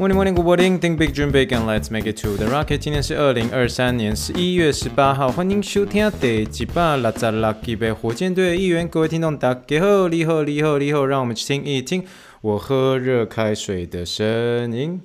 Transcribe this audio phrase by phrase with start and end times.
[0.00, 0.78] Morning, morning, good morning.
[0.78, 2.78] Think big, dream big, and let's make it to the rocket.
[2.78, 8.88] 今天是二零二三年十一月十八号，欢迎收听第几百六十六集的火箭队一员。
[8.88, 12.02] 各位听众，大家好，你好，你好，你好，让我们去听一听
[12.40, 15.02] 我喝热开水的声音。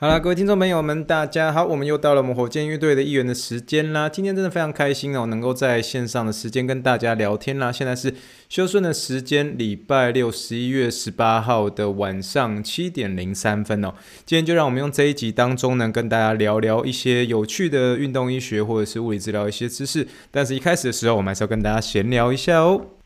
[0.00, 4.08] 好了，各位听众朋友们，大家好，我们又到了我们火箭乐队的一员的时间啦。
[4.08, 7.72] 今天真的非常开心哦，能够在线上的时间跟大家聊天啦。
[7.72, 8.14] 现在是
[8.48, 13.92] 休顺的时间，礼拜六十一月十八号的晚上七点零三分哦。
[14.24, 20.06] 今天就让我们用这一集当中呢，跟大家聊聊一些有趣的运动医学或者是物理治疗一些知识。
[20.30, 22.97] 但是一开始的时候，我们还是要跟大家闲聊一下哦。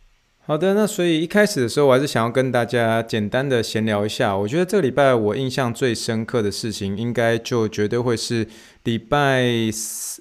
[0.52, 4.36] 好的，那所以一开始的时候，我还是想要跟大家简单的闲聊一下。
[4.36, 8.46] 我觉得这礼拜我印象最深刻的事情，应该就绝对会是
[8.82, 9.46] 礼拜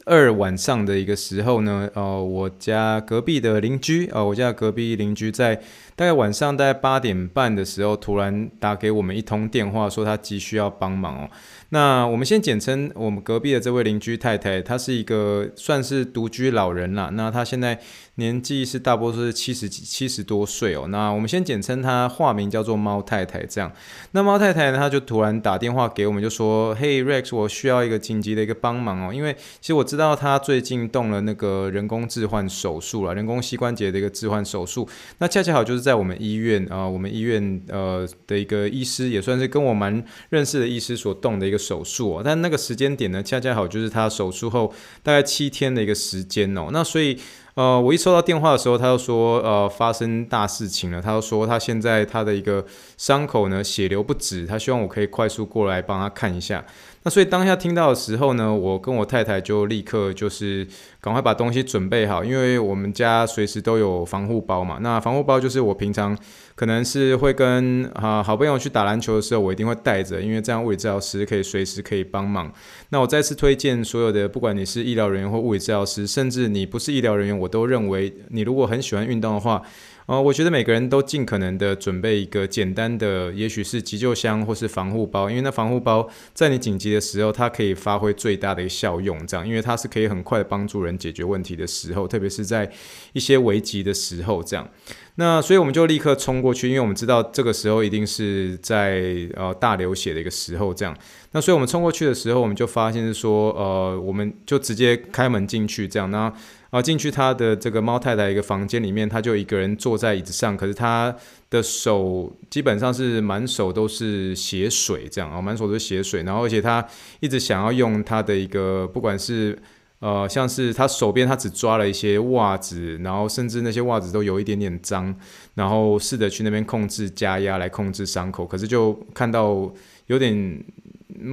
[0.05, 1.89] 二晚上的一个时候呢。
[1.95, 5.55] 呃，我家隔壁的邻居，呃，我家隔壁邻居在
[5.97, 11.30] 大概晚上大概八点半的时候，突然打给我们一通电话，说他急需要帮忙哦。
[11.73, 17.09] 那我们先简称我们隔壁的这位邻居太太，她是一个算是独居老人啦。
[17.16, 17.77] 那她现在。
[18.22, 20.86] 年纪是大多数是七十几、七十多岁哦。
[20.89, 23.72] 那我们先简称她化名叫做猫太太，这样。
[24.11, 34.88] 那猫太太呢，她就突然打电话给我们，就说：“嘿，Rex，我需要一个紧急的一个帮忙哦，因为其实我知道她最近动了那个人工置换手术了，人工膝关节的一个置换手术。
[35.17, 42.22] 那恰恰好就是在我们医院啊、我们医院呃的一个医师，也算是跟我蛮认识的医师所动的一个手术哦。
[42.23, 46.69] 但那个时间点呢，恰恰好就是她手术后大概七天的一个时间哦。
[46.72, 47.17] 那所以。
[47.55, 51.02] 呃，我一收到电话的时候，他就说，呃，发生大事情了。
[51.02, 52.66] 他就说，他现在他的一个
[52.97, 56.64] 伤口呢，血流不止，他希望我可以快速过来帮他看一下。
[57.03, 60.65] 那所以当下听到的时候呢，我跟我太太就立刻就是
[61.02, 64.77] 赶快把东西准备好，因为我们家随时都有防护包嘛。
[64.81, 66.15] 那防护包就是我平常
[66.53, 72.53] 可能是会跟啊好朋友去打篮球的时候，我一定会带着，因为这样物理治疗师可以随时可以帮忙。
[72.89, 79.61] 那我再次推荐所有的，不管你是医疗人员或物理治疗师，甚至你不是医疗人员，我都认为你如果很喜欢运动的话。
[80.07, 92.69] 呃，我觉得每个人都尽可能的准备一个简单的，也许是急救箱或是防护包，因为那防护包在你紧急的时候，它可以发挥最大的一个效用，这样，因为它是可以很快的帮助人解决问题的时候，特别是在
[93.13, 94.67] 一些危急的时候，这样。
[95.15, 100.97] 那所以我们就立刻冲过去，因为我们知道这个时候一定是在呃大流血的一个时候，这样。
[101.31, 106.11] 那所以我们冲过去的时候，我们就发现是说，呃，我们就直接开门进去，这样。
[106.11, 106.33] 那
[106.71, 111.14] 啊，进去他的这个猫太太一个房间里面，他就一个人坐在椅子上，可是他
[111.49, 116.23] 的手基本上是满手都是血水，这样啊，满手都是血水。
[116.23, 116.87] 然后而且他
[117.20, 119.59] 一直想要用他的一个，不管是
[119.99, 125.14] 呃，像是他手边他只抓了一些袜子，然后甚至那些袜子都有一点点脏，
[125.55, 129.69] 然后试着去那边控制加压来控制伤口，可是就看到
[130.07, 130.63] 有点，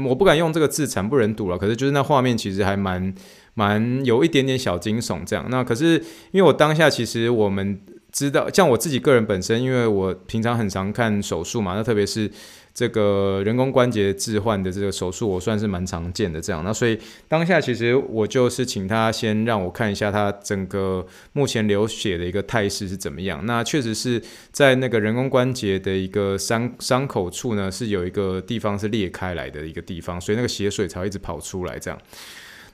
[0.05, 3.15] 我不敢用这个字惨不忍睹了，可是就是那画面其实还蛮。
[3.58, 5.94] 蛮有一点点小惊悚这样，那可是
[6.30, 7.76] 因为我当下其实我们
[8.12, 12.30] 知道，像我自己个人本身，因为我平常很常看手术嘛，那特别是
[12.72, 16.96] 这个人工关节置换的这个手术，我算是蛮常见的这样，那所以
[17.26, 31.98] 当下其实我就是请他先让我看一下他整个目前流血的一个态势是怎么样，那确实是在那个人工关节的一个伤伤口处呢，是有一个地方是裂开来的一个地方，所以那个血水才会一直跑出来这样。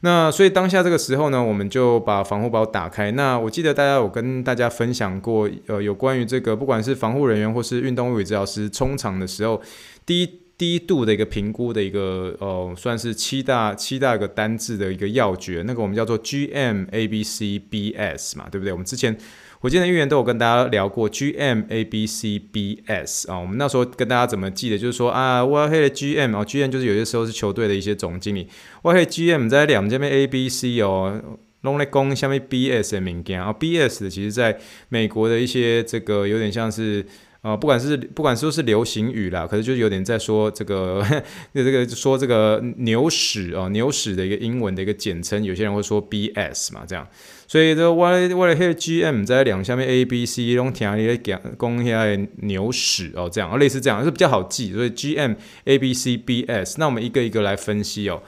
[0.05, 3.11] 那所以当下这个时候呢，我们就把防护包打开。
[3.13, 9.63] 那我记得大家有跟大家分享过，呃，有关于这个，不管是防护人员或是运动物理治疗师冲场的时候，
[10.05, 18.73] 第一低度的一个评估的一个，呃，算是七大七大个单字的一个要诀，那个我们叫做 G M A B C B S 嘛，对不对？
[18.73, 19.17] 我们之前。
[19.61, 28.47] 我今天的预言都有跟大家聊过 G M A B C B S 啊，我们那时候跟大家怎么记的，就是说啊，我黑的 G M 啊，G M 就是有些时候是球队的一些总经理，
[28.83, 31.19] 我黑 G M 在两这边 A B C 哦，
[31.63, 34.59] 拢在讲下面 B S 的物件啊，B S 其实在
[34.91, 37.07] 美国的一些这个有点像是。
[37.45, 41.05] 啊、不管是不管说是流行语啦，可是就有点在说这个，
[41.53, 47.07] 这个说这个牛屎哦，牛屎的一个英文的一个简称，有些人会说 BS 嘛，这样，
[47.47, 52.07] 所以这个我我的黑 GM 在两下面 A B C 拢听你讲讲一下
[52.37, 58.23] 牛屎哦，这样，类似这样是比较好记，所以 GM A B C B S，那我们一个一个来分析哦。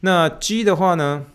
[0.00, 1.26] 那 G 的话呢？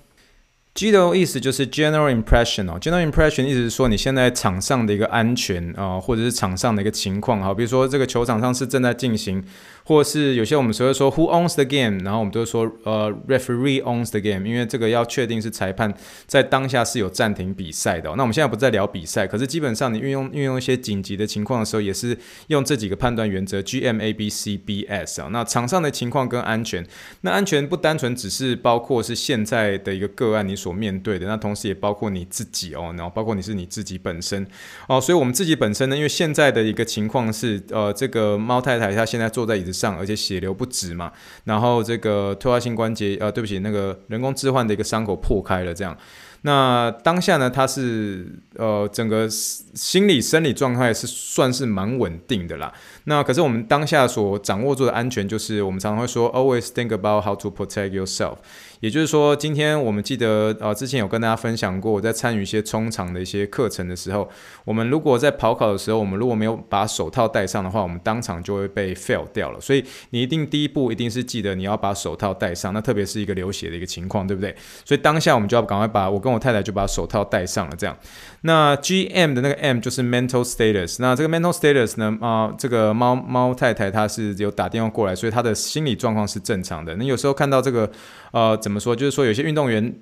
[0.78, 9.44] G 的意思就是 general impression 哦，general impression 意思是说你现在场上的一个安全啊、呃，或者是场上的一个情况，好，比如说这个球场上是正在进行。
[9.88, 15.94] 或是有些我们所谓说 Who owns the game，然后我们都说呃 Referee owns the game，因为这个要确定是裁判
[16.26, 18.14] 在当下是有暂停比赛的。
[18.18, 22.18] 那我们现在不在聊比赛，可是基本上你运用运用一些紧急的情况的时候，也是
[22.48, 25.30] 用这几个判断原则 G M A B C B S 啊。
[25.32, 26.86] 那场上的情况跟安全，
[27.22, 34.46] 那安全不单纯只是包括是现在的一个个案你所面对的，那同时也包括你自己哦，然后包括你是你自己本身
[34.88, 35.00] 哦。
[35.00, 41.12] 所以我们自己本身呢，因为现在的一个情况是呃，这个猫太太她现在坐在椅子上，而且血流不止嘛，
[41.44, 45.96] 然后这个退化性关节，呃，对不起，那个人工置换的一个伤口破开了，这样。
[46.44, 48.26] 那当下呢，他是
[48.56, 52.72] 呃，整个心理生理状态是算是蛮稳定的啦。
[53.06, 58.38] 那可是我们当下所掌握住的安全，就是我们常常会说，always think about how to protect yourself。
[58.80, 64.30] 也就是说，今天我们记得呃，之前有跟大家分享过，我在参与一些冲场的一些课程的时候，
[64.66, 69.60] 我们如果在跑考的时候，我们如果没有把手套戴上的话，我们当场就会被 fail 掉了。
[69.60, 74.56] 所以你一定第一步一定是记得你要把手套戴上，那特别是一个流血的一个情况，对不对？
[74.86, 77.98] 所以当下我们就要赶快把我跟我太太就把手套戴上了，这样。
[78.42, 86.96] 那 GM 的那个 M 就是 mental status，那这个 mental status 呢，啊、这个猫猫太太她是有打电话过来，所以她的心理状况是正常的。
[86.96, 87.92] 那有时候看到这个，
[88.32, 88.96] 呃，怎么说？
[88.96, 89.94] 就是说有些运动员。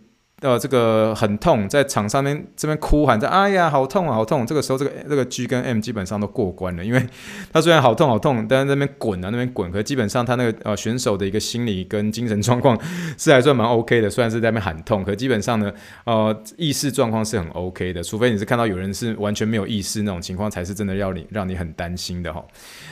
[0.42, 4.46] 呃，这个很痛，在场上面这边哭喊着，哎呀，好痛啊，好痛！
[4.46, 7.02] 这个时候，这个这个 G 跟 M 基本上都过关了，因为
[7.54, 12.78] 他虽然好痛好痛，但是那边滚啊，那边滚，可基本上他那个呃选手的一个心理跟精神状况
[13.18, 15.72] 是还算蛮 OK 的，虽然是在那边喊痛，可基本上呢，
[16.04, 22.44] 呃，意识状况是很 OK 的，除非你是看到有人是完全没有意识那种情况，才是真的要你让你很担心的哈。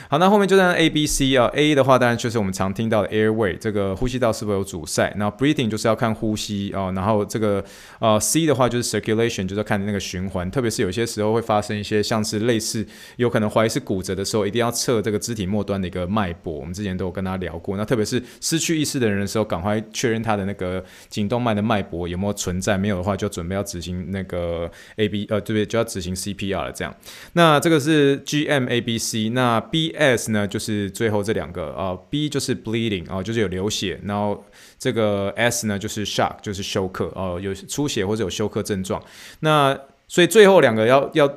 [0.08, 7.64] 好，那后面就在 A B C 啊，A 的话当然就是我们常听到的 airway，这个呼吸道是否有阻塞，那 breathing 就是要看呼吸哦，然后这个
[7.98, 12.86] 呃 C 的话就是 circulation，就是看那个循环，特别是有些时候会发生一些像是类似
[13.16, 16.54] 有可能怀疑是骨折的时候，一定要测这个肢体末端的一个脉搏。
[16.60, 25.66] 我们之前都有跟他聊过，那特别是失去意识的人的时候，赶快确认他的那个颈动脉的脉搏有没有存在，没有的话就准备要执行那个 A B 呃对不对？
[25.66, 26.94] 就要执行 CPR 了这样。
[27.32, 34.44] 那这个是 G M A B C，那 B S 呢就是最后这两个啊、B 就是 bleeding 啊、就是有流血，然后。
[34.76, 39.02] 这个 S 呢，就是 shock，就是休克啊哦，有出血或者有休克症状。
[39.40, 39.78] 那
[40.08, 41.32] 所以最后两个要要。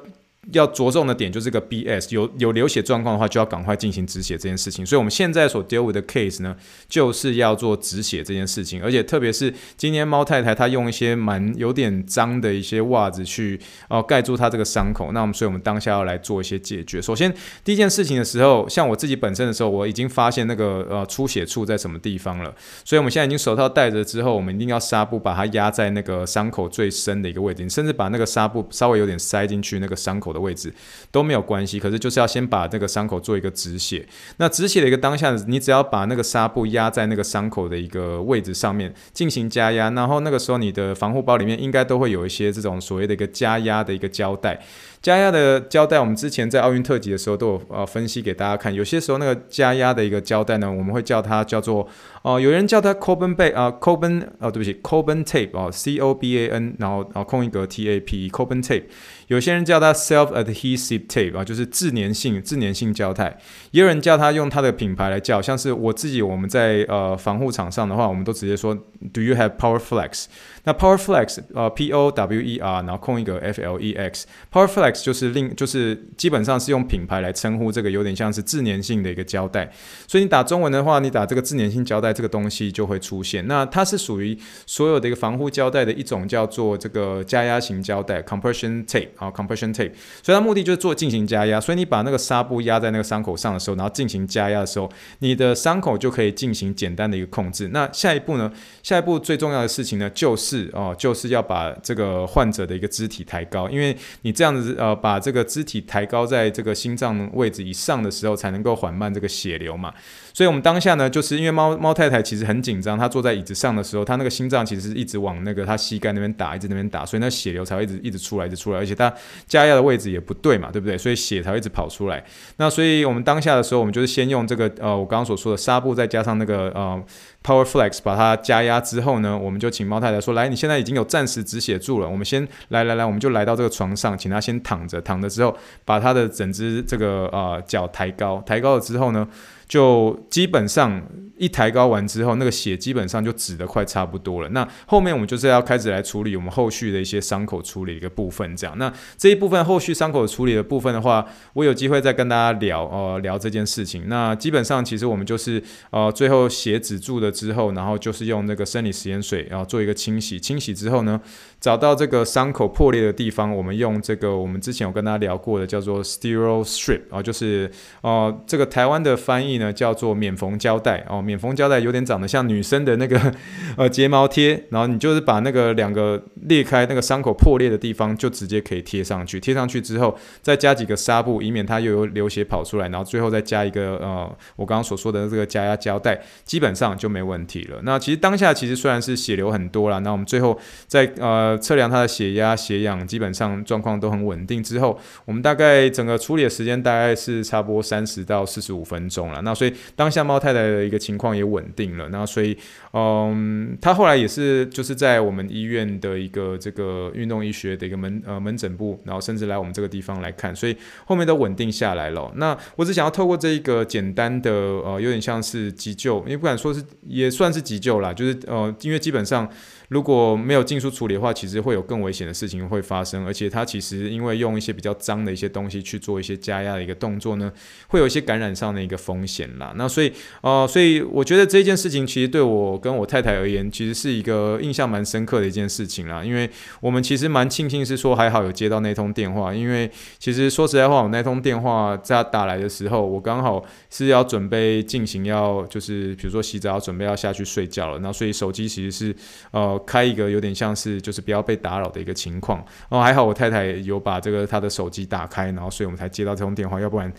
[0.54, 4.86] 要着重的点就是这个 BS 有有流血状况的话，就要赶快进行止血这件事情。
[4.86, 6.56] 所以我们现在所 deal with 的 case 呢，
[6.88, 8.82] 就是要做止血这件事情。
[8.82, 13.60] 而且特别是今天猫太太她用一些蛮有点脏的一些袜子去
[13.90, 15.12] 哦盖住她这个伤口。
[15.12, 17.02] 那我们所以我们当下要来做一些解决。
[17.02, 17.34] 首先
[17.64, 22.54] 第一件事情的时候，像我自己本身的时候，我已经发现那个呃出血处在什么地方了。
[22.86, 30.74] 所以我们现在已经手套戴着之后，我们一定要纱布把它压在那个伤口最深的一个位置，甚至把那个纱布稍微有点塞进去那个伤口的位置
[31.12, 34.08] 都没有关系，可是就是要先把这个伤口做一个止血。
[34.38, 44.60] 那止血的一个当下，你只要把那个纱布压在那个伤口的一个位置上面进行加压，然后那个时候你的防护包里面应该都会有一些这种所谓的一个加压的一个胶带。
[45.02, 48.74] 加压的胶带，我们之前在奥运特辑的时候都有呃分析给大家看。
[48.74, 51.88] 有些时候那个加压的一个胶带呢，我们会叫它叫做
[52.24, 58.84] 哦、有人叫它 Coban 背啊，Coban 哦，对不起，Coban tape 哦，C O B A N，然后然后空一格 T A P，Coban tape。
[59.28, 63.38] 有些人叫它 self-adhesive tape 啊，就是自粘性自粘性胶带。
[63.72, 68.76] 也有人叫它用它的品牌来叫，像是我自己，我们在呃防护场上的话，我们都直接说
[69.14, 70.26] Do you have PowerFlex？
[70.68, 79.72] 那 PowerFlex 呃 P O W E R，然后空一个 F L E X，PowerFlex 就是另就是基本上是用品牌来称呼这个有点像是自粘性的一个胶带。
[80.06, 83.48] 所以你打中文的话，你打这个自粘性胶带这个东西就会出现。
[83.48, 89.08] 那它是属于所有的一个防护胶带的一种，叫做这个加压型胶带 （compression tape）。
[89.16, 97.70] 啊，compression tape，所以它目的就是做进行加压，所以你把那个纱布压在那个伤口上的时候，然后进行加压的时候，你的伤口就可以进行简单的一个控制。
[97.70, 98.52] 那下一步呢？
[98.84, 109.94] 下一步最重要的事情呢，就是哦，就是要把这个患者的一个肢体抬高，因为你这样子呃，把这个肢体抬高在这个心脏位置以上的时候，才能够缓慢这个血流嘛。
[110.38, 119.12] 所以我们当下呢，就是因为猫猫太太其实很紧张，她坐在椅子上的时候，她那个心脏其实一直往那个她膝盖那边打，一直那边打，所以那血流才会一直一直出来，一直出来，而且她
[119.48, 120.96] 加压的位置置也不对嘛，对不对？
[120.96, 122.24] 所以血才会一直跑出来。
[122.58, 127.04] 那所以我们当下的时候，我们就是先用这个呃，我刚刚所说的纱布，再加上那个呃
[127.44, 139.28] Power Flex 把它加压之后呢，我们就请猫太太说：“来，你现在已经有暂时止血住了，我们先来来来，我们就来到这个床上，请她先躺着，躺着之后，把她的整只这个呃脚抬高，抬高了之后呢。”
[139.68, 141.02] 就基本上
[141.38, 144.50] 一抬高完之后，那个血基本上就止得快差不多了。
[144.50, 148.78] 那后面我们就是要开始来处理我们后续的一些伤口处理的一个部分，这样。
[148.78, 154.08] 那这一部分后续伤口处理的部分的话，我有机会再跟大家聊呃聊这件事情。
[154.08, 160.40] 那基本上其实我们就是呃最后血止住了之后，然后就是用那个生理食盐水，然后做一个清洗。
[160.40, 161.20] 清洗之后呢，
[161.60, 167.70] 找到这个伤口破裂的地方，我们用这个我们之前有跟大家聊过的叫做 Stero Strip 啊，就是
[168.02, 169.58] 呃这个台湾的翻译。
[169.58, 173.34] 呢叫做免缝胶带哦，免缝胶带有点长得像女生的那个
[173.78, 179.40] 呃睫毛贴，然后你就是把那个两个裂开那个伤口破裂的地方，就直接可以贴上去。
[179.40, 182.88] 贴上去之后，再加几个纱布，以免它又有流血跑出来。
[182.90, 187.80] 然后最后再加一个呃，我刚刚所说的这个加压胶带，基本上就没问题了。
[187.84, 199.40] 那其实当下其实虽然是血流很多了，那我们最后在呃测量他的血压、血氧，基本上状况都很稳定之后，我们大概整个处理的时间大概是差不多三十到四十五分钟了。
[199.44, 202.58] 那所以当下猫太太的一个情况也稳定了，那所以，
[202.94, 210.76] 嗯，她后来也是就是在我们医院的一个这个运动医学的一个门呃门诊部，然后甚至来我们这个地方来看，所以
[211.06, 212.32] 后面都稳定下来了。
[212.36, 219.48] 那我只想要透过这一个简单的呃，有点像是急救，因为不敢说是也算是急救啦，就是呃，因为基本上。
[219.90, 227.50] 如果没有尽速处理的话，其实会有更危险的事情会发生，而且它其实因为用一些比较脏的一些东西去做一些加压的一个动作呢，
[227.88, 229.74] 会有一些感染上的一个风险啦。
[229.78, 236.22] 那所以，呃，所以我觉得这件事情其实对我跟我太太而言，其实是一个印象蛮深刻的一件事情啦。
[236.22, 236.50] 因为
[236.82, 239.90] 我们其实蛮庆幸是说还好有接到那通电话，因为
[240.20, 249.16] 其实说实在话，我那通电话在打来的时候，我刚好是要准备进行要就是比如说洗澡准备要下去睡觉了，那所以手机其实是
[249.52, 249.77] 呃。
[249.80, 257.12] 开一个有点像是就是不要被打扰的一个情况，哦，还好我太太有把这个她的手机打开，然后所以我们才接到这通电话，要不然，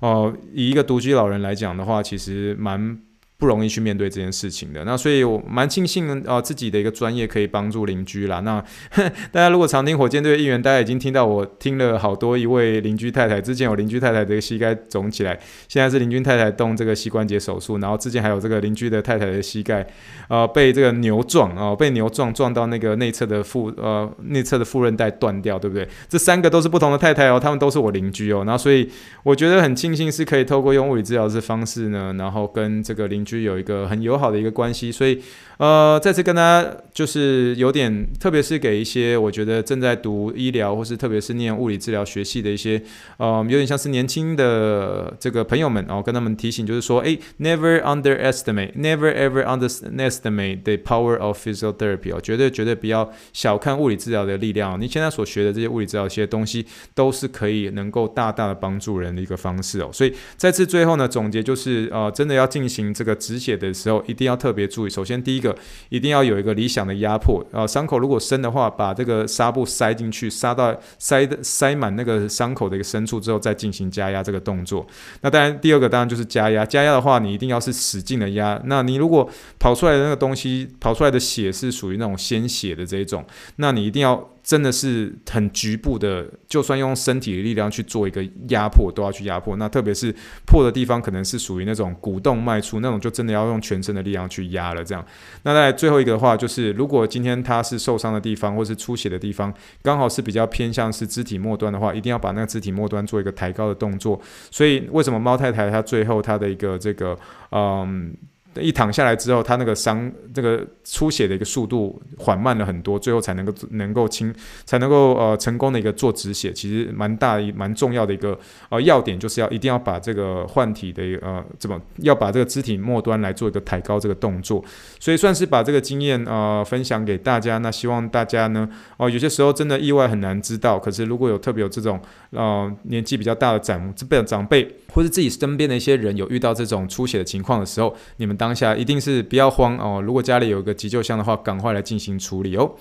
[0.00, 2.98] 哦，以一个独居老人来讲的话，其实蛮。
[3.36, 8.40] 不容易去面对这件事情的，那所以我蛮庆幸啊、呃，自己的一个专业可以帮助邻居啦。
[8.40, 8.62] 那
[9.32, 15.38] 大家如果常听火箭队议员，大家已经听到我听了好多一位邻居太太，之前有邻居太太这个膝盖肿起来，
[15.68, 19.84] 现在是邻居太太动这个膝关节手术，然后之前还有这个邻居的太太的膝盖
[20.28, 25.86] 呃被这个牛撞啊、被牛撞撞到那个内侧的副呃内侧的副韧带断掉，对不对？
[26.08, 28.44] 这三个都是不同的太太哦，他们都是我邻居哦。
[28.46, 28.88] 然后所以
[29.24, 33.44] 我觉得很庆幸是可以透过用物理治疗的方式呢，然后跟这个邻居。
[33.44, 35.20] 有一个很友好的一个关系，所以
[35.58, 42.82] 呃，再次跟大家就是有点，特别是给一些我觉得正在读医疗或是特别是念物理治疗学系的一些
[43.18, 54.80] 呃，有点像是年轻的这个朋友们，然后跟他们提醒，就是说，哎，never underestimate，never ever underestimate the power of physical therapy 哦，绝对绝对不要小看物理治疗的力量。
[54.80, 56.64] 你现在所学的这些物理治疗一些东西，
[56.94, 59.90] 都是可以能够大大的帮助人的一个方式哦。
[59.92, 63.13] 所以再次最后呢，总结就是呃，真的要进行这个。
[63.14, 64.90] 止血的时候一定要特别注意。
[64.90, 65.56] 首先，第一个
[65.88, 74.86] 一定要有一个理想的压迫啊，伤口如果深的话，把这个纱布塞进去，塞到塞的塞满那个伤口的一个深处之后，再进行加压这个动作。
[75.22, 76.64] 那当然，第二个当然就是加压。
[76.66, 78.60] 加压的话，你一定要是使劲的压。
[78.64, 79.28] 那你如果
[79.58, 83.24] 跑出来的那个东西，跑出来的血是属于那种鲜血的这一种，
[83.56, 84.30] 那你一定要。
[84.44, 89.56] 真的是很局部的，就算用身体的力量去做一个压迫，都要去压迫。
[89.56, 90.14] 那特别是
[90.46, 94.84] 破的地方，可能是属于那种骨动脉处那种，就真的要用全身的力量去压了。
[94.84, 95.02] 这样，
[95.44, 104.20] 那在最后一个的话，就是如果今天他是受伤的地方，或是出血的地方，刚好是比较偏向是肢体末端的话，一定要把那个肢体末端做一个抬高的动作。
[104.50, 107.18] 所以为什么猫太太她最后她的一个这个
[107.50, 108.14] 嗯。
[108.56, 114.34] 一躺下来之后，他那个伤这个出血的一个速度缓慢了很多，最后才能够能够清，
[114.64, 124.64] 才能够呃成功的一个做止血，其实蛮大一蛮重要的一个呃要点，就是要一定要把这个换体的呃怎么要把这个肢体末端来做一个抬高这个动作，
[124.98, 127.58] 所以算是把这个经验呃分享给大家。
[127.58, 140.02] 那希望大家呢哦、有些时候真的意外很难知道，可是如果有特别有这种呃年纪比较大的长这辈长辈或是自己身边的一些人有遇到这种出血的情况的时候，你们当下一定是不要慌哦。
[140.02, 142.72] 如果家里有个急救箱的话，赶快来进行处理哦。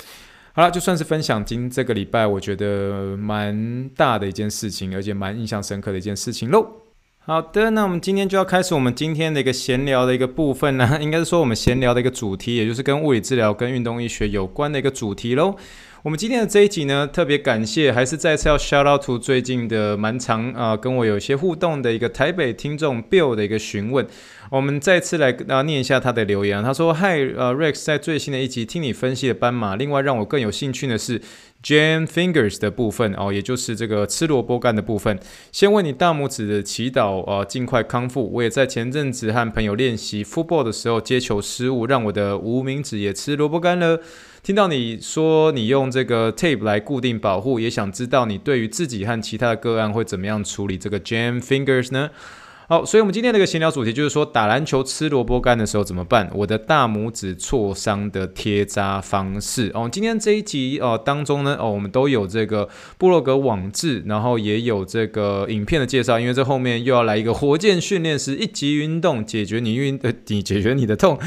[0.52, 6.68] 好了，就算是分享今这个礼拜我觉得蛮大的一件事情，而且蛮印象深刻的一件事情喽。
[7.20, 15.56] 好的，那我们今天就要开始我们今天的一个闲聊的一个部分呢，应该是说我们闲聊的一个主题，也就是跟物理治疗跟运动医学有关的一个主题喽。
[16.04, 24.06] 我们今天的这一集呢，特别感谢，还是再次要 shout out to 最近的蛮长啊、跟我有一些互动的一个台北听众 Bill 的一个询问。
[24.52, 31.22] 我们再次来啊念一下他的留言，他说：“嗨，呃，Rex，在最新的一集听你分析的斑马，另外让我更有兴趣的是。”
[31.64, 35.18] Jam fingers 的部分哦，也就是这个吃萝卜干的部分。
[35.54, 38.30] 先为你大拇指的祈祷啊，尽快康复。
[38.34, 44.02] 我也在前阵子和朋友练习 football 的时候接球失误，让我的无名指也吃萝卜干了。
[44.44, 52.10] 听到你说你用这个 tape 来固定保护，也想知道你对于自己和其他的个案会怎么样处理这个 jam fingers 呢？
[52.70, 56.30] 好，所以，我们今天的一个闲聊主题就是说，打篮球吃萝卜干的时候怎么办？
[56.34, 59.90] 我的大拇指挫伤的贴扎方式哦。
[59.92, 71.20] 今天这一集哦当中呢，哦，我们都有这个部落格网志，然后也有这个影片的介绍，因为这后面又要来一个火箭训练师一级运动解决你运呃，你解决你的痛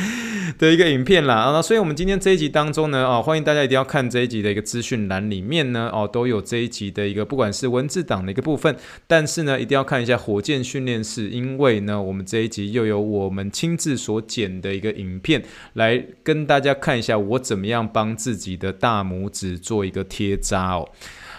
[0.59, 1.61] 的一个影片啦啊。
[1.61, 8.75] 所以，我们今天这一集当中呢，哦，欢迎大家一定要看这一集的一个资讯栏里面呢，哦，都有这一集的一个不管是文字档的一个部分，
[9.07, 11.26] 但是呢，一定要看一下火箭训练师。
[11.29, 15.43] 因为呢，我们这一集又有我们亲自所剪的一个影片，
[15.75, 20.89] 来跟大家看一下我怎么样帮自己的大拇指做一个贴扎哦。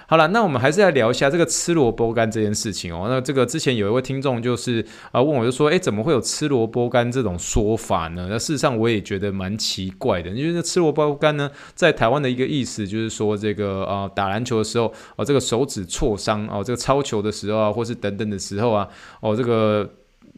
[0.09, 3.07] 好了，那我们还是来聊一下这个吃萝卜干这件事情哦。
[3.09, 8.27] 那这个之前有一位听众就是啊问我就说，诶，怎么会有吃萝卜干这种说法呢？
[8.29, 18.87] 那事实上我也觉得蛮奇怪的，因为这吃萝卜干呢，在台湾的一个意思就是说这个啊打篮球的时候哦，这个手指挫伤哦，这个抄球的时候啊，或是等等的时候啊，
[19.19, 19.89] 哦这个。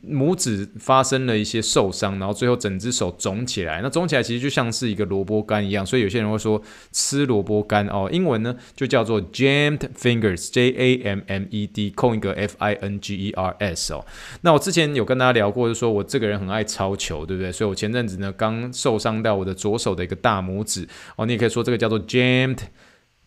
[0.07, 3.81] 拇指发生了一些受伤，然后最后整只手肿起来。
[3.81, 8.09] 那肿起来其实就像是一个萝卜干一样，所以有些人会说吃萝卜干哦。
[8.11, 14.05] 英文呢就叫做 jammed fingers，J A M M E D，空一个 F I N G E R S 哦。
[14.41, 17.51] 那我之前有跟大家聊过，就说我这个人很爱操球，对不对？
[17.51, 22.59] 所以我前阵子呢刚受伤到我的左手的一个大拇指哦，你也可以说这个叫做 jammed。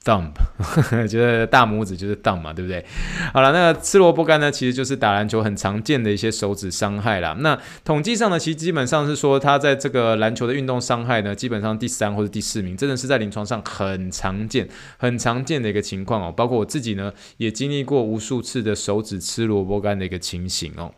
[0.04, 0.32] Thumb，
[1.06, 2.85] 就是大拇指就是 thumb 嘛，对不对？
[3.32, 7.37] 好了，那吃萝卜干呢，其实就是打篮球很常见的一些手指伤害啦。
[7.38, 16.32] 那统计上呢，其实基本上是说，它在这个篮球的运动伤害呢，基本上第三或者第四名，真的是在临床上很常见、很常见的一个情况哦。
[16.37, 20.92] 包括我自己呢，也经历过无数次的手指吃萝卜干的一个情形哦。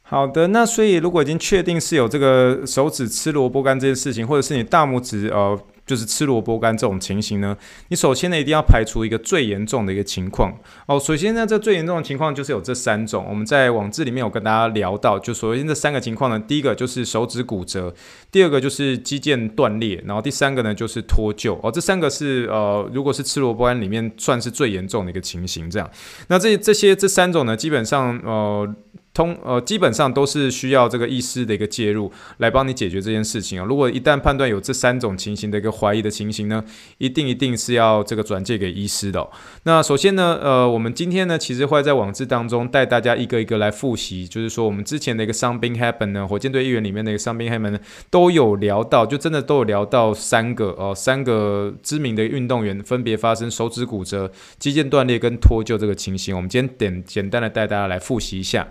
[0.00, 5.60] 好的，那所以如果已经确定是有这个手指吃萝卜干这件事情，或者是你大拇指呃。
[5.90, 7.56] 就是吃萝卜干这种情形呢，
[7.88, 10.56] 你首先呢一定要排除一个最严重的一个情况
[10.86, 11.00] 哦。
[11.00, 17.92] 首先呢，这最严重的情况就是有这三种，我们在网志里面有跟大家聊到，就首先这三个情况呢，第一个就是手指骨折，
[18.30, 21.72] 第二个就是肌腱断裂，然后第三个呢就是脱臼哦。
[21.72, 25.90] 这三个是呃，如果是吃萝卜干里面算是最严重的一个情形，这样。
[26.28, 28.72] 那这这些这三种呢，基本上呃。
[29.12, 33.64] 通呃，基本上都是需要这个医师的一个介入来帮你解决这件事情啊。
[33.64, 36.64] 如果一旦判断有这三种情形的一个怀疑的情形呢，
[36.98, 39.28] 一定一定是要这个转介给医师的。
[39.64, 56.34] 那首先呢，呃，我们今天呢，其实会在网志当中带大家一个一个来复习，就是说我们之前的一个伤兵 happen 呢，火箭队议员里面的一个伤兵 happen 呢，都有聊到，就真的都有聊到三个哦，三个知名的运动员分别发生手指骨折、肌腱断裂跟脱臼这个情形。
[56.36, 58.68] 我们今天点简单的带大家来复习一下。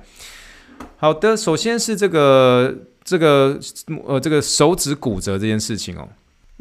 [0.97, 3.57] 好的，首先是这个这个
[4.05, 6.07] 呃这个手指骨折这件事情哦。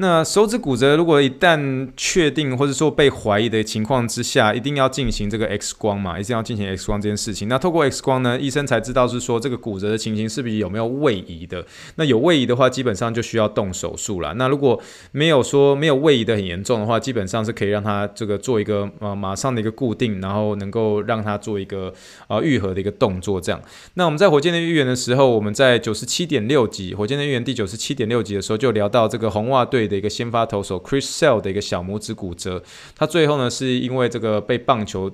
[0.01, 7.49] 那手指骨折，如果一旦确定或者说被怀疑的情况之下，一定要进行这个 X 光嘛，一定要进行 X 光这件事情。
[7.49, 11.67] 那透过 X 光呢，医生才知道是说这个骨折的情形是不是有没有位移的。
[11.97, 14.33] 那有位移的话，基本上就需要动手术了。
[14.35, 14.81] 那如果
[15.11, 21.93] 没有说没有位移的很严重的话，基本上是可以让他这个做一个呃马上的一个固定，然后能够让他做一个
[22.29, 23.41] 呃愈合的一个动作。
[23.41, 23.61] 这样。
[23.95, 32.62] 那我们在火箭的预言的时候，我们在九十七点六集火箭的预言第九十七点六集的时候就聊到这个红袜队的一个先发投手 Chris Sale 的一个小拇指骨折，
[32.94, 35.11] 他最后呢是因为这个被棒球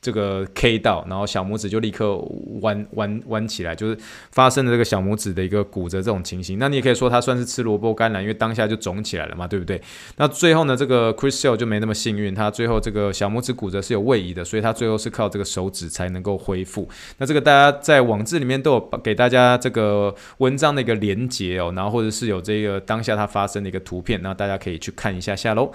[0.00, 2.16] 这个 K 到，然后小拇指就立刻
[2.60, 3.98] 弯弯弯起来，就是
[4.30, 6.58] 发生了这个小拇指的一个骨折这种情形。
[6.58, 9.80] 那你也可以说他算是吃萝卜干了，因为当下就肿起来了嘛，对不对？
[10.16, 16.88] 那最后呢，这个 Chris Sale 就没那么幸运，他最后这个小拇指骨折是有位移的，所以他最后是靠这个手指才能够恢复。
[17.18, 25.72] 那这个大家在网志里面都有给大家这个文章的一个连接哦，然后或者是有这个当下它发生的一个图片，那大家可以去看一下下喽。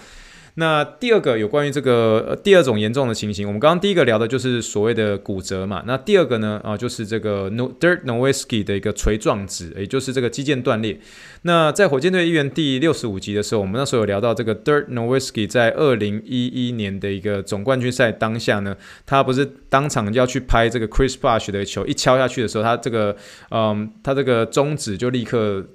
[0.55, 5.83] 那第二个有关于这个呃第二种严重的情形，我们刚刚第一个聊的就是所谓的骨折嘛。
[5.87, 10.99] 那第二个呢啊就是这个 Dirt Nowitzki 的一个锤状指，也就是这个肌腱断裂。
[11.41, 23.15] 那在火箭队一员第六十五集的时候，我们那时候有聊到这个 Dirt Nowitzki 在二零一一年的一个总冠军赛当下呢，他不是当场要去拍这个 Chris Bosh 的球，一敲下去的时候，他这个
[23.49, 25.65] 嗯他这个中指就立刻。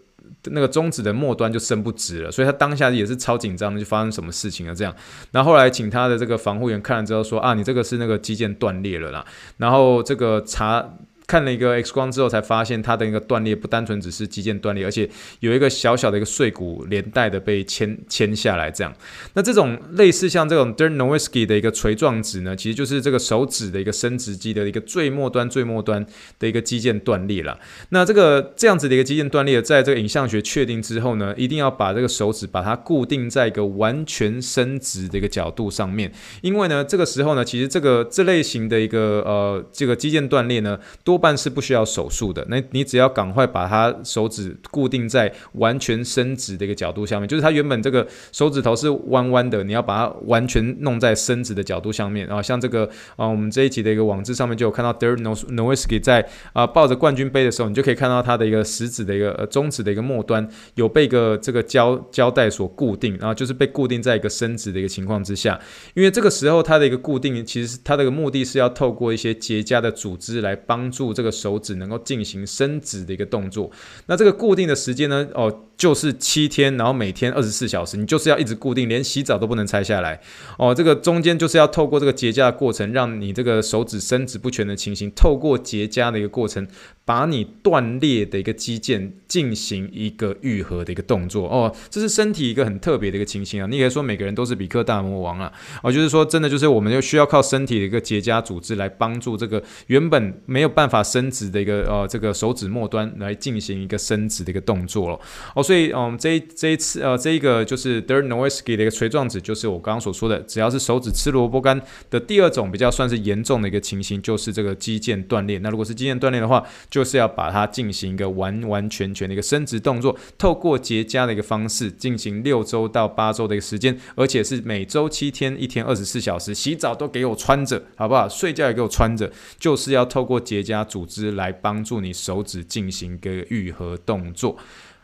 [0.44, 4.94] 那个中指的末端就伸不直了，所以他当下也是超紧张的，就发生什么事情了这样。
[5.30, 9.24] 然后后来请他的这个防护员看了之后说啊，你这个是那个肌腱断裂了啦。
[9.56, 10.94] 然后这个查。
[11.28, 15.08] 看了一个 X 光之后，才发现它的一个断裂不单纯只是肌腱断裂，而且
[15.40, 18.70] 有一个小小的一个碎骨连带的被牵牵下来。
[18.70, 18.90] 这样，
[19.34, 26.04] 那这种类似像这种 Dernowiski 的一个锤状指呢，其实就是这个手指的一个伸直肌的一个最末端、最末端
[26.38, 27.60] 的一个肌腱断裂了。
[27.90, 36.10] 那这个这样子的一个肌腱断裂，在这个影像学确定之后呢，一定要把这个手指把它固定在一个完全伸直的一个角度上面，
[36.40, 41.17] 因为呢，这个时候呢，其实这个这类型的一个呃这个肌腱断裂呢，多。
[41.18, 52.40] 半是不需要手术的，那你只要赶快把它手指固定在完全伸直的一个角度下面，就是它原本这个手指头是弯弯的，你要把它完全弄在伸直的角度上面啊。
[52.40, 65.58] 像这个啊，我们这一集的一个网志上面就有看到 d e r n o w i s k y 在啊抱着冠军杯的时候，你就可以看到他的一个食指的一个呃中指的一个末端有被一个这个胶胶带所固定，然后就是被固定在一个伸直的一个情况之下。
[65.94, 71.07] 因为这个时候它的一个固定，其实它的一个目的是要透过一些结痂的组织来帮助。
[71.12, 73.70] 这个手指能够进行伸直的一个动作，
[74.06, 75.26] 那这个固定的时间呢？
[75.34, 75.64] 哦。
[75.78, 80.20] 就是七天，然后每天二十四小时，你就是要一直固定，连洗澡都不能拆下来
[80.58, 80.74] 哦。
[80.74, 86.66] 这个中间就是要透过这个结痂的过程，让你这个手指伸直不全的情形，透过结痂的一个过程，
[87.08, 91.74] 把你断裂的一个肌腱进行一个愈合的一个动作哦。
[91.88, 93.66] 这是身体一个很特别的一个情形啊。
[93.66, 95.50] 你可以说每个人都是比克大魔王啊，
[95.82, 105.18] 哦，就是说真的就是我们就需要靠身体的一个结痂组织来帮助这个原本没有办法伸直的一个呃这个手指末端来进行一个伸直的一个动作了
[105.54, 105.62] 哦。
[105.62, 115.58] 所以，嗯，这这一次，呃，这一个就是 Dirk Nowitzki 的一个锤状指，就是我刚刚所说的，只要是手指吃萝卜干的第二种比较算是严重的一个情形，就是这个肌腱断裂。
[115.60, 128.28] 那如果是肌腱断裂的话，就就是要把它进行一个完完全全的一个伸直动作，透过结痂的一个方式进行六周到八周的一个时间，而且是每周七天，一天二十四小时，洗澡都给我穿着，好不好？
[128.28, 129.30] 睡觉也给我穿着，
[129.60, 134.56] 就是要透过结痂组织来帮助你手指进行一个愈合动作。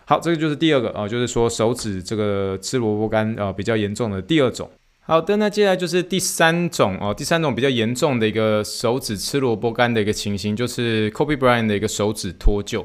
[0.05, 4.69] 好，这个就是第二个啊、哦，就是说手指这个吃萝卜干啊比较严重的第二种。
[5.07, 12.83] 好的，那接下来就是第三种哦，第三种比较严重的一个手指吃萝卜干的一个情形，就是 Kobe Bryant 的一个手指脱臼。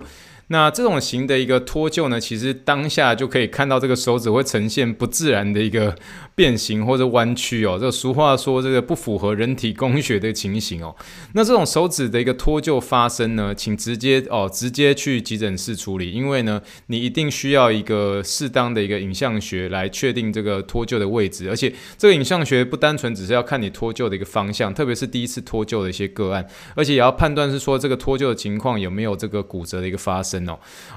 [0.51, 5.95] 那这种型的一个脱臼呢，其实当下就可以看到这个手指会呈现不自然的一个
[6.33, 7.77] 变形或者弯曲哦。
[7.79, 10.95] 这个俗话说这个不符合人体工学的情形哦。
[11.33, 30.38] 那这种手指的一个脱臼发生呢，请直接哦直接去急诊室处理，因为呢你一定需要一个适当的一个影像学来确定这个脱臼的位置，而且这个影像学不单纯只是要看你脱臼的一个方向，特别是第一次脱臼的一些个案，而且也要判断是说这个脱臼的情况有没有这个骨折的一个发生。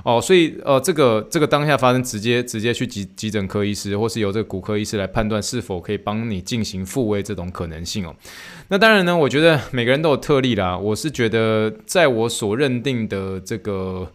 [0.05, 8.14] 哦，所以呃，这个这个当下发生，直接直接去急急诊科医师，或是由这个骨科医师来判断是否可以帮你进行复位这种可能性哦。
[8.68, 10.76] 那当然呢，我觉得每个人都有特例啦。
[10.76, 14.12] 我是觉得，在我所认定的这个。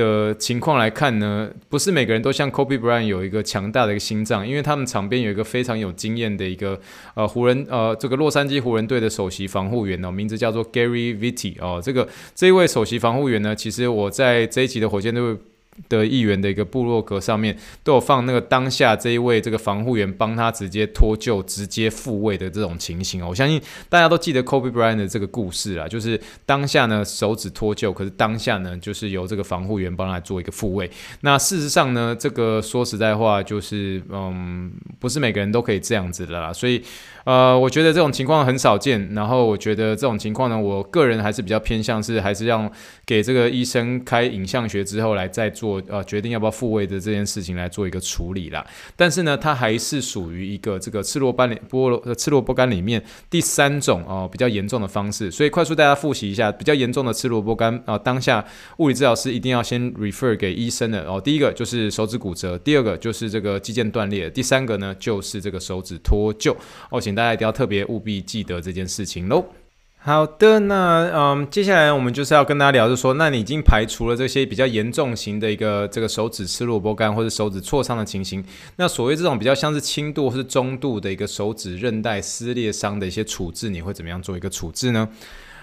[0.00, 6.80] 的情况来看呢，不是每个人都像 Kobe Bryant 有一个强大的一个心脏，因为他们场边有一个非常有经验的一个
[7.14, 15.36] 呃湖人呃这个洛杉矶湖人队的首席防护员哦，名字叫做 Gary Vitti 哦，这个这一位首席防护员呢，其实我在这一集的火箭队。
[15.88, 30.90] 的议员的一个部落格上面都有放那个当下这一位这个防护员帮他直接脱臼、直接复位的这种情形哦，我相信大家都记得 Kobe Bryant 的这个故事啊，就是当下呢手指脱臼，可是当下呢就是由这个防护员帮他做一个复位。
[31.22, 36.82] 那事实上呢，这个说实在话就是嗯，不是每个人都可以这样子的啦，所以。
[37.24, 42.68] 呃，我觉得这种情况很少见，然后我觉得这种情况呢，我个人还是比较偏向是还是让
[43.04, 48.66] 给这个医生开影像学之后来再做呃决定要不要复位的这件事情来做一个处理啦。
[48.96, 58.42] 但是呢，它还是属于一个这个吃萝卜里菠吃萝卜干里面第三种哦、比较严重的方式，所以快速大家复习一下比较严重的吃萝卜干啊、当下
[58.78, 66.56] 物理治疗师一定要先 refer 给医生的哦、第一个就是手指骨折，第二个就是这个肌腱断裂，第三个呢就是这个手指脱臼
[66.90, 66.98] 哦。
[66.98, 69.44] 请大家一定要特别务必记得这件事情喽。
[70.02, 78.42] 好的，那嗯，接下来我们就是要跟大家聊，就说，那你已经排除了这些比较严重型的一个这个手指吃萝卜干或者手指挫伤的情形，
[78.76, 85.06] 那所谓这种比较像是轻度或是中度的一个手指韧带撕裂伤的一些处置，你会怎么样做一个处置呢？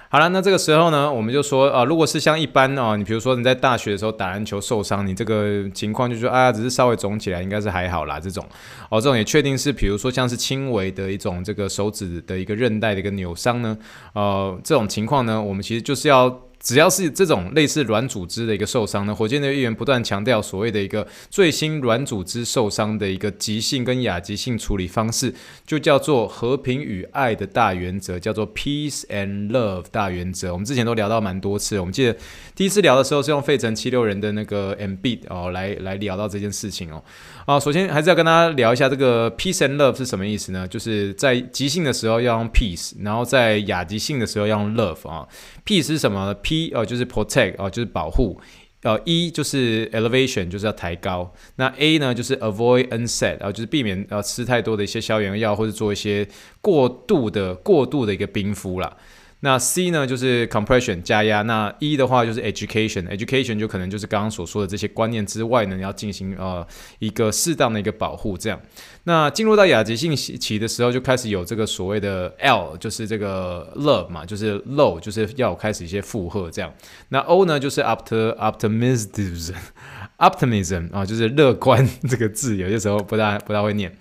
[0.09, 8.19] 好了，那这个时候呢，我们就说啊，如果是像一般哦，你比如说你在大学的时候打篮球受伤，你这个情况就说啊，只是稍微肿起来，应该是还好啦。
[8.19, 8.45] 这种
[8.89, 13.77] 哦，这种也确定是，比如说像是轻微的一种这个手指的一个韧带的一个扭伤呢，
[14.13, 16.46] 呃，这种情况呢，我们其实就是要。
[16.67, 25.33] 只要是这种类似软组织的一个受伤呢，火箭队议员不断强调所谓的一个最新软组织受伤的一个急性跟亚急性处理方式，
[25.65, 30.51] 就叫做和平与爱的大原则，叫做 Peace and Love 大原则。
[30.51, 32.13] 我们之前都聊到蛮多次，我们记得
[32.53, 37.01] 第一次聊的时候是用费城七六人的那个 MBIT 哦来来聊到这件事情哦。
[37.45, 40.67] 啊，首先还是要跟大家聊一下这个 Peace and Love 是什么意思呢？
[40.67, 45.25] 就是在急性的时候要用 Peace，然后在亚急性的时候要用 Love 啊。
[45.65, 48.39] Peace 是什么呢一哦，就是 protect 哦，就是保护。
[48.83, 51.33] 呃，E 就是 elevation，就是要抬高。
[51.55, 56.25] 那 A 呢，就是 avoid NSAID，然后就是避免呃吃太多的一些消炎药，或者做一些
[56.61, 58.95] 过度的过度的一个冰敷啦。
[59.41, 61.43] 那 C 呢，就是 compression 加压。
[61.43, 66.65] 那 E 的话就是 education，education 就可能就是刚刚所说的这些观念之外呢，要进行呃
[66.97, 68.35] 一个适当的一个保护。
[68.35, 68.59] 这样，
[69.03, 76.73] 那进入到亚急性期的时候，就开始有这个所谓的 L，就是这个 love 嘛，就是 low，就是要开始一些负荷这样。
[77.09, 83.95] 那 O 呢，就是 after optimism，optimism 啊，就是乐观 这个字，有些时候不大不大会念。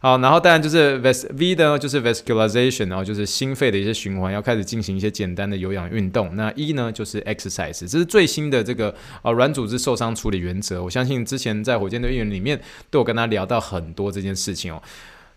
[0.00, 6.34] 好，然后当然就是 V，V 的就是 vascularization，然后就是心肺的一些循环，要开始进行一些简单的有氧运动。
[6.36, 10.82] 那 E 呢就是 exercise，这是最新的这个啊软组织受伤处理原则。
[10.82, 14.82] 我相信之前在火箭队议员里面都有跟他聊到很多这件事情哦。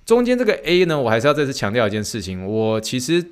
[0.05, 3.25] 中间这个 A 呢，我还是要再次强调一件事情，我其实。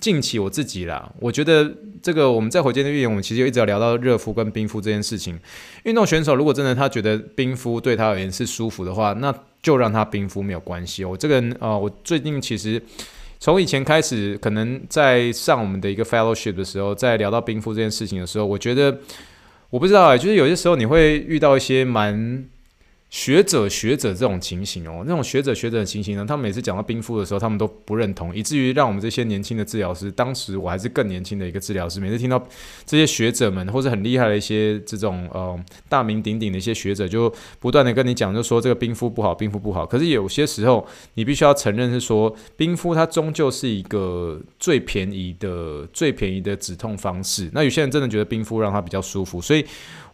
[0.00, 1.70] 近期我自己啦，我觉得
[2.02, 5.38] 这个我们在火箭队议员，我们其实一直要聊到热敷跟冰敷这件事情。
[5.82, 9.30] 运动选手如果真的他觉得冰敷对他而言是舒服的话，那
[9.62, 11.04] 就让他冰敷没有关系。
[11.04, 12.82] 我这个人啊、呃，我最近其实
[13.38, 18.98] 从以前开始，可能在上我们的一个 fellowship 的时候，在聊到冰敷这件事情的时候，我觉得
[19.70, 22.44] 我不知道啊、就是有些时候你会遇到一些蛮。
[23.12, 32.42] 学者学者这种情形哦，那种学者学者的情形呢，他们每次讲到冰敷的时候，他们都不认同，以至于让我们这些年轻的治疗师，当时我还是更年轻的一个治疗师，每次听到
[32.86, 35.54] 这些学者们或者很厉害的一些这种呃
[35.90, 39.84] 大名鼎鼎的一些学者，就不断的跟你讲，就说这个冰敷不好，冰敷不好。
[39.84, 47.50] 可是有些时候，你必须要承认是说，冰敷它终究是一个最便宜的、最便宜的止痛方式。
[47.52, 49.62] 那有些人真的觉得冰敷让他比较舒服，所以。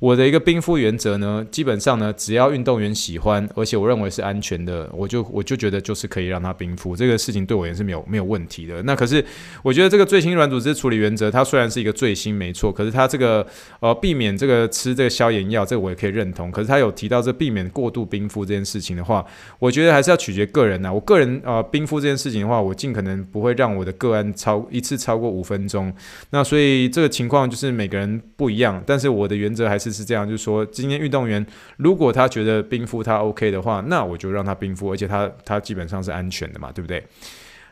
[0.00, 8.80] 我的一个冰敷原则呢，基本上呢，只要运动员喜欢，而且我认为是安全的，我就我就觉得就是可以让他冰敷，这个事情对我也是没有没有问题的。
[8.84, 9.24] 那可是
[9.62, 13.44] 我觉得这个最新软组织处理原则，它虽然是一个最新没错，可是它这个
[13.80, 16.48] 呃避免这个吃这个消炎药，这个我也可以认同。
[16.52, 19.26] 可是它有提到这避免过度冰敷这件事情的话，
[19.58, 20.92] 我觉得还是要取决个人呐。
[20.92, 25.92] 我个人呃冰敷这件事情的话，我尽可能不会让我的个案超一次超过五分钟。
[26.30, 29.87] 那所以这个情况就是每个人不一样，但是我的原则还是。
[29.92, 31.44] 是这样，就是说，今天运动员
[31.76, 37.04] 如果他觉得冰敷他 OK 的话，那我就让他冰敷，而且他他基本上是安全的嘛，对不对？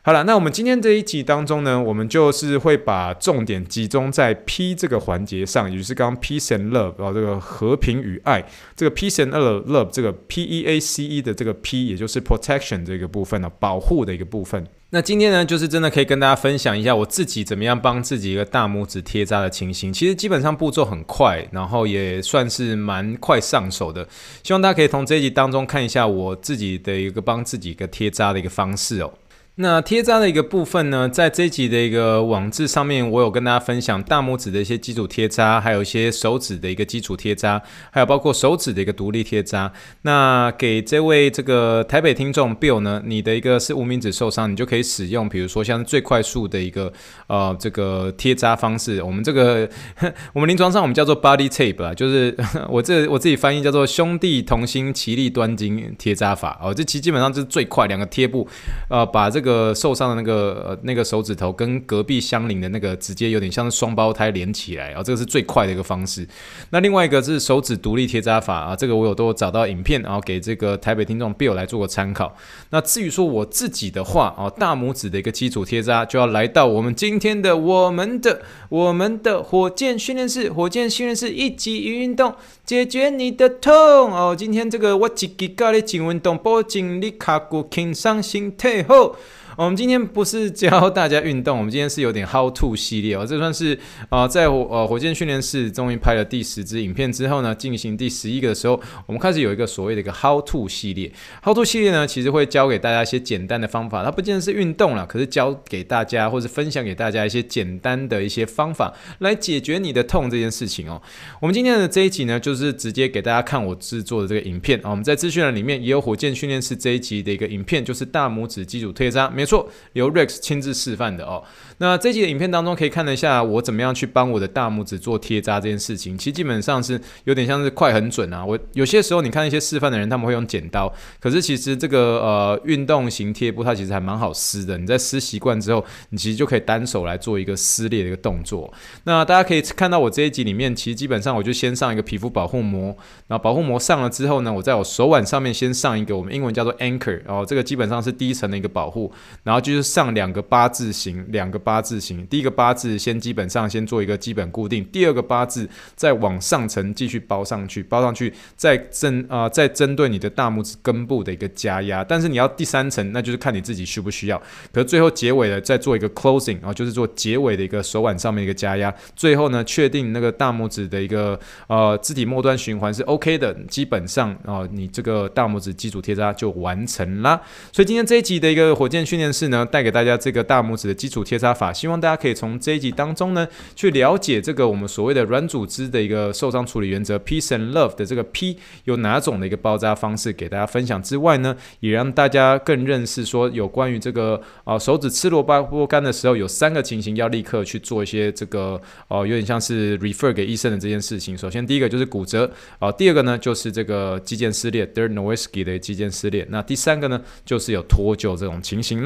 [0.07, 8.45] 好了，那我们今天这一集当中呢，我们就是会把重点集中在 P 这个环节上，也就是刚刚 Peace and Love 啊，这个和平与爱，
[8.77, 14.65] 这个 Peace and Love 这个 P E A C E 的这个 P，也就是 Protection 这个部分呢，保护的一个部分。
[14.91, 19.93] 那今天呢，就是真的可以跟大家分享一下我自己怎么样帮自己一个大拇指贴扎的情形。
[19.93, 24.07] 其实基本上步骤很快，然后也算是蛮快上手的。
[24.45, 29.13] 希望大家可以从这一集当中看一下我自己的一个帮自己一个贴扎的一个方式哦。
[29.59, 39.73] 那贴扎的一个部分呢，在这一集的一个网志上面，我有跟大家分享大拇指的一些基础贴扎，还有一些手指的一个基础贴扎，还有包括手指的一个独立贴扎。
[40.03, 46.93] 那给这位这个台北听众 Bill 呢，你的一个是无名指受伤，你就可以使用，比如说像最快速的一个
[47.27, 49.03] 呃这个贴扎方式。
[49.03, 49.67] 我们这个
[50.35, 52.37] 我们临床上我们叫做 Body Tape 啊，就是
[52.69, 56.75] 我这我自己翻译叫做兄弟同心，其利断金贴扎法哦。
[56.75, 58.47] 这其基本上就是最快两个贴布，
[58.91, 59.46] 呃，把这个。
[59.47, 66.27] 个受伤的那个呃那个手指头跟隔壁相邻的那个直接有点像是双胞胎连起来啊，这个是最快的一个方式。
[66.71, 72.37] 那另外一个是手指独立贴扎法啊，这个我有都找到影片，然后给这个台北听众 Bill 来做个参考。
[72.71, 83.73] 那至于说我自己的话啊，大拇指的一个基础贴扎就要来到我们今天的我们的我们的火箭训练室，火箭训练室一级运动解决你的痛
[84.13, 84.35] 哦。
[84.37, 89.15] 今天这个我自己教你静运动，保证你脚骨轻松，身体好。
[89.57, 93.79] 我们今天不是教大家运动，我们今天是有点 How to 系列哦，这算是
[94.11, 101.11] 啊、在火呃火箭训练室终于拍了第十支影片之后呢，进行第十一个的时候，我们开始有一个所谓的一个 How to 系列。
[101.43, 111.01] How to 系列呢，其实会教给大家一些简单的方法，它不见得是运动了，可是教给大家或是分享给大家一些简单的一些方法来解决你的痛这件事情哦。
[111.41, 114.91] 我们今天的这一集呢，就是直接给大家看我制作的这个影片啊。
[114.91, 121.41] 我们在资讯栏里面也有火箭训练室这一集的一个影片，就是大拇指基础贴扎，没没错，由 Rex 亲自示范的哦。
[121.79, 128.45] 那这集的影片当中可以看了一下我怎么样去帮我的大拇指做贴扎这件事情，其实基本上是有点像是快很准啊。
[128.45, 134.77] 我有些时候你看一些示范的人，他们会用剪刀，可是其实这个呃运动型贴布它其实还蛮好撕的。
[134.77, 138.73] 你在撕习惯之后，你其实就可以单手来做一个撕裂的一个动作。
[139.05, 142.97] 那大家可以看到我这一集里面，其实基本上我就先上一个皮肤保护膜，
[143.29, 164.41] 然后保护膜上了之后呢，我在我手腕上面先上一个我们英文叫做 anchor，然后这个基本上是第一层的一个保护，然后就是上两个八字形，两个八字形，第一个八字先基本上先做一个基本固定，第二个八字再往上层继续包上去，包上去再针啊、再针对你的大拇指根部的一个加压，但是你要第三层，那就是看你自己需不需要。
[164.73, 177.41] 可是最后结尾的再做一个 closing，然后就是做结尾的一个手腕上面一个加压，最后呢确定那个大拇指的一个呃肢体末端循环是 OK 的，基本上啊、你这个大拇指基础贴扎就完成啦。
[177.73, 201.37] 所以今天这一集的一个火箭训练室呢，带给大家这个大拇指的基础贴扎法，希望大家可以从这一集当中呢去了解这个我们所谓的软组织的一个受伤处理原则 Peace and Love 的这个 P 有哪种的一个包扎方式给大家分享之外呢，也让大家更认识说有关于这个啊、手指吃萝卜干的时候有三个情形要立刻去做一些这个哦、有点像是 refer 给医生的这件事情。
[201.37, 209.05] 首先第一个就是骨折啊、第二个呢就是这个肌腱撕裂 Dirk Nowitzki 的肌腱撕裂，那第三个呢就是有脱臼这种情形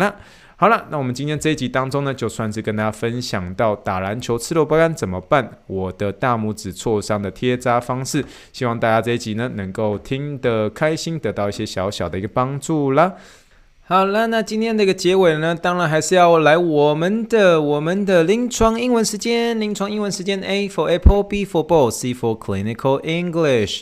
[0.57, 13.15] 好了，那我们今天这一集当中呢，就算是跟大家分享到打篮球吃萝卜干怎么办，我的大拇指挫伤的贴扎方式，希望大家这一集呢能够听得开心，得到一些小小的一个帮助啦。
[13.87, 23.81] 好了，那今天这个结尾呢，当然还是要来我们的我们的临床英文时间，临床英文时间 A for Apple，B for Ball，C for Clinical English。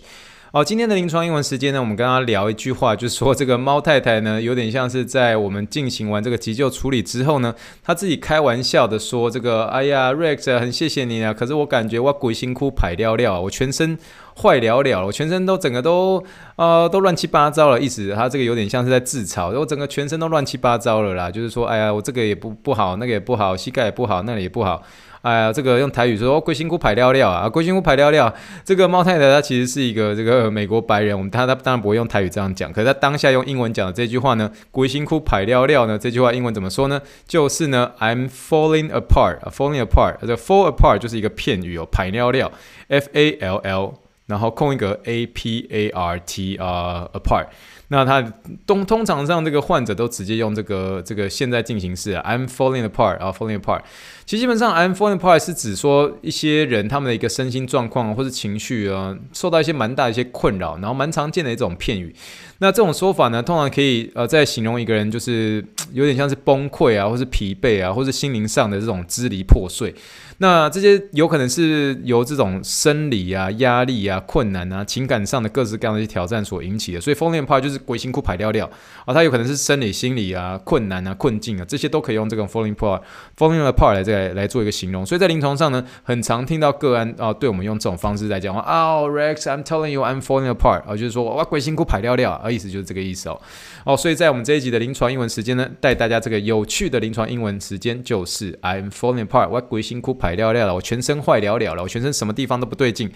[0.50, 13.98] 好，今天的临床英文时间呢，我们跟大家聊一句话，就是说这个猫太太呢，有点像是在我们进行完这个急救处理之后呢，她自己开玩笑的说：“这个，哎呀，Rex，很谢谢你啊，可是我感觉我鬼辛苦排尿尿，我全身
[14.40, 16.22] 坏了了，我全身都整个都
[16.56, 24.82] 呃都乱七八糟了。”意思，他这个有点像是在自嘲，我整个全身都乱七八糟了啦，就是说，哎呀，我这个也不不好，那个也不好，膝盖也不好，那里也不好。
[25.22, 28.32] 哎呀，这个用台语说“龟心菇排尿尿”啊，龟心菇排尿尿。
[28.64, 37.02] 这个猫太太她其实是一个这个美国白人，我们她她当然不会用台语这样讲，可是她当下用英文讲的这句话呢，“龟心菇排尿尿”呢，这句话英文怎么说呢？
[37.26, 42.52] 就是呢，“I'm falling apart”，“falling apart”，这 “fall apart” 就是一个片语哦，排尿尿
[42.86, 43.94] ，F A L L，
[44.28, 47.48] 然后空一个 A P A R T 啊，apart。
[47.90, 48.20] 那他
[48.66, 53.80] 通通常上这个患者都直接用这个这个现在进行式，I'm falling apart 啊，falling apart。
[54.26, 62.14] 其实基本上，I'm falling apart 是指说一些人他们的一个身心状况或是情绪啊，受到一些蛮大的一些困扰，然后蛮常见的一种片语。
[62.58, 65.64] 那这种说法呢，通常可以呃，在形容一个人就是
[65.94, 69.94] 有点像是崩溃啊，或是疲惫啊，或是心灵上的这种支离破碎。
[70.40, 78.70] 那这些有可能是由这种生理啊、压力啊、困难啊、情感上的各式各样的一些挑战所引起的，所以 falling apart 就是鬼辛苦排尿尿
[79.04, 83.02] 啊，它有可能是生理、心理啊、困难啊、困境啊，这些都可以用这个 falling apart、
[83.36, 85.04] falling apart 来再来做一个形容。
[85.04, 93.40] 所以在临床上呢，很常听到个案啊，对我们用这种方式来讲话啊，Rex，I'm telling you，I'm falling apart 啊，就是说哇，鬼辛苦排尿尿啊，意思就是这个意思哦。
[93.84, 100.27] 哦，所以在我们这一集的临床英文时间呢，带大家这个有趣的临床英文时间就是 I'm falling apart，我鬼辛苦排。
[100.28, 103.10] 坏料料了，我全身坏了了了，我全身什么地方都不对劲，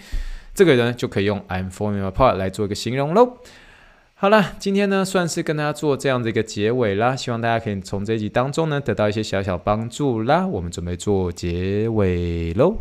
[0.55, 3.37] 这个人就可以用 I'm falling apart 来做一个形容喽。
[4.15, 10.47] 好了，今天呢算是跟大家做这样的一个结尾啦，希望大家可以从这一集当中呢得到一些小小帮助啦。
[10.47, 12.77] 我们准备做结尾喽。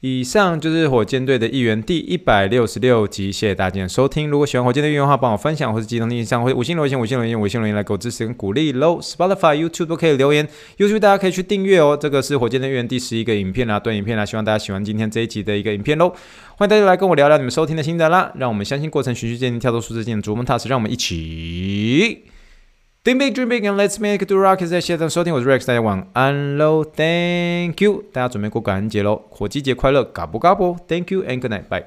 [0.00, 4.30] 以上就是火箭队的一员第一百六十六集，谢谢大家的收听。
[4.30, 8.98] 如果喜欢火箭队的员的话，帮我分享或是激动印象，或者五星留言、五星留言、五星留言来给我支持跟鼓励喽。
[9.02, 11.94] Spotify、YouTube 都可以留言，YouTube 大家可以去订阅哦。
[12.00, 16.08] 这个是火箭队员第十一个影片啦，短影片啦，希望大家喜欢今天这一集的一个影片喽。
[16.56, 22.22] 欢迎大家来跟我聊聊你们收听的心得啦，让我们相信过程循序渐进，跳脱舒适圈，逐梦踏实，让我们一起。
[23.03, 24.65] Think big, dream big, and let's make it to rock！
[24.65, 28.03] 谢谢大家收听，我是 Rex，大家晚安喽，Thank you！
[28.11, 30.75] 大家准备过感恩节喽，火鸡节快乐，嘎不嘎不？
[30.87, 31.85] Thank you and good night，bye。